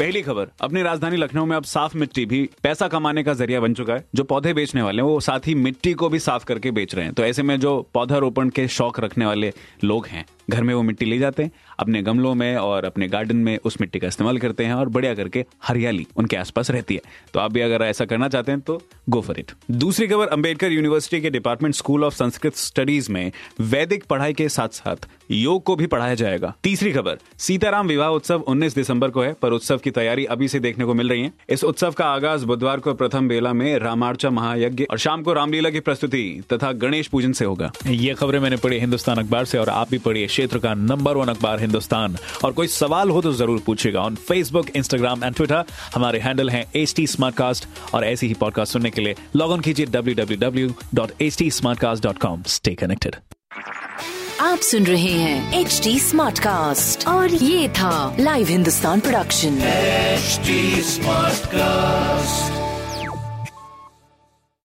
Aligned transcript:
पहली 0.00 0.20
खबर, 0.22 0.46
अपनी 0.60 0.82
राजधानी 0.82 1.16
लखनऊ 1.16 1.44
में 1.46 1.56
अब 1.56 1.64
साफ़ 1.64 1.96
मिट्टी 1.96 2.24
भी 2.26 2.38
पैसा 2.62 2.86
कमाने 2.88 3.22
का 3.22 3.32
ज़रिया 3.34 3.60
बन 3.60 3.74
चुका 3.74 3.94
है। 3.94 4.04
जो 4.14 4.24
पौधे 4.24 4.52
बेचने 4.54 4.82
वाले 4.82 5.02
वो 5.02 5.18
साथ 5.20 5.46
ही 5.46 5.54
मिट्टी 5.54 5.92
को 5.92 6.08
भी 6.08 6.18
साफ़ 6.18 6.44
करके 6.44 6.70
बेच 6.70 6.94
रहे 6.94 7.04
हैं। 7.04 7.14
तो 7.14 7.24
ऐसे 7.24 7.42
में 7.42 7.58
जो 7.60 7.80
पौधा 7.94 8.18
रोपण 8.18 8.48
के 8.48 8.66
शौक 8.68 9.00
रखने 9.00 9.26
वाले 9.26 9.52
लोग 9.84 10.06
हैं 10.06 10.24
घर 10.50 10.62
में 10.62 10.74
वो 10.74 10.82
मिट्टी 10.82 11.06
ले 11.06 11.18
जाते 11.18 11.42
हैं, 11.42 11.50
अपने 11.78 12.02
गमलों 12.02 12.34
में 12.34 12.56
और 12.56 12.84
अपने 12.84 13.08
गार्डन 13.08 13.36
में 13.36 13.56
उस 13.64 13.80
मिट्टी 13.80 13.98
का 13.98 14.08
इस्तेमाल 14.08 14.38
करते 14.38 14.64
हैं 14.64 14.74
और 14.74 14.88
बढ़िया 14.88 15.14
करके 15.14 15.44
हरियाली 15.64 16.06
उनके 16.16 16.36
आसपास 16.36 16.70
रहती 16.70 16.94
है। 16.94 17.00
तो 17.34 17.40
आप 17.40 17.52
भी 17.52 17.60
अगर 17.60 17.82
ऐसा 17.82 18.04
करना 18.04 18.28
चाहते 18.28 18.52
हैं 18.52 18.60
तो 18.60 18.80
गो 19.08 19.20
फॉर 19.20 19.38
इट 19.38 19.52
दूसरी 19.70 20.06
खबर, 20.08 20.26
अंबेडकर 20.26 20.72
यूनिवर्सिटी 20.72 21.20
के 21.22 21.30
department 21.30 21.74
school 21.74 22.04
of 22.04 22.14
Sanskrit 22.14 22.56
studies 22.56 23.10
में 23.12 23.30
वैदिक 23.60 24.04
पढ़ाई 24.04 24.32
के 24.32 24.48
साथ 24.48 24.68
साथ 24.68 25.08
योग 25.30 25.62
को 25.62 25.76
भी 25.76 25.86
पढ़ाया 25.86 26.14
जाएगा। 26.14 26.54
तीसरी 26.62 26.92
खबर, 26.92 27.18
सीताराम 27.38 27.86
विवाह 27.86 28.08
उत्सव 28.08 28.40
19 28.40 28.74
दिसंबर 28.74 29.10
को 29.10 29.22
है, 29.22 29.32
पर 29.32 29.52
उत्सव 29.52 29.78
की 29.78 29.90
तैयारी 29.90 30.24
अभी 30.24 30.48
से 30.48 30.60
देखने 30.60 30.84
को 30.84 30.94
मिल 30.94 31.08
रही 31.08 31.22
है। 31.22 31.32
इस 31.48 31.64
उत्सव 31.64 31.90
का 31.90 32.04
आगाज़ 32.04 32.46
बुधवार 32.46 32.80
को 32.80 32.94
प्रथम 32.94 33.28
बेला 33.28 33.52
में 33.52 33.78
रामार्चा 33.78 34.30
महायज्ञ 34.30 34.86
और 34.90 34.98
शाम 34.98 35.22
को 35.22 35.32
रामलीला 35.32 35.70
की 35.70 35.80
प्रस्तुति 35.80 36.42
तथा 36.52 36.72
गणेश 36.72 37.06
पूजन 37.06 37.32
से 37.32 37.44
होगा। 37.44 37.72
ये 37.86 38.14
खबरें 38.14 38.38
मैंने 38.38 38.56
पढ़ी 38.56 38.78
हिंदुस्तान 38.78 39.18
अखबार 39.18 39.44
से 39.44 39.58
और 39.58 39.68
आप 39.68 39.90
भी 39.90 39.98
पढ़िए। 39.98 40.28
क्षेत्र 40.40 40.58
का 40.58 40.74
नंबर 40.74 41.16
वन 41.16 41.28
अखबार 41.28 41.60
हिंदुस्तान। 41.60 42.16
और 42.44 42.52
कोई 42.52 42.66
सवाल 42.66 43.10
हो 43.10 43.22
तो 43.22 43.32
ज़रूर 43.32 43.58
पूछेगा 43.66 44.00
on 44.00 44.14
Facebook 44.28 44.68
Instagram 44.76 45.24
and 45.24 45.34
Twitter 45.34 45.64
हमारे 45.94 46.18
हैंडल 46.18 46.50
हैं 46.50 46.64
एच 46.76 46.94
टी 46.96 47.06
और 47.94 48.04
ऐसी 48.04 48.26
ही 48.26 48.34
पॉडकास्ट 48.34 48.72
सुनने 48.72 48.90
के 48.90 49.00
लिए 49.00 49.14
लॉग 49.36 49.52
इन 49.54 49.60
कीजिए 49.60 49.86
W 49.86 50.14
W 50.14 50.38
W 50.40 50.72
dot 50.94 51.12
H 51.22 51.36
T 51.38 51.50
smart 51.50 51.80
cast 51.80 52.02
dot 52.02 52.18
com 52.18 52.42
stay 52.46 52.74
connected 52.74 53.16
आप 54.40 54.58
सुन 54.58 54.86
रहे 54.86 55.12
हैं 55.12 55.60
एच 55.60 55.80
टी 55.84 55.98
स्मार्ट 56.00 56.38
कास्ट 56.38 57.06
और 57.08 57.34
ये 57.34 57.68
था 57.68 57.92
live 58.20 58.48
Hindustan 58.48 59.00
production 59.00 59.58
smart 60.90 61.46
cast 61.46 62.49